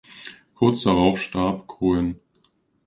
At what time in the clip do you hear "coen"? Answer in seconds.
1.67-2.19